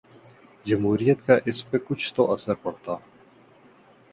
جمہوریت 0.65 1.25
کا 1.25 1.37
اس 1.45 1.69
پہ 1.71 1.77
کچھ 1.77 2.13
تو 2.13 2.31
اثر 2.33 2.53
پڑتا۔ 2.53 2.95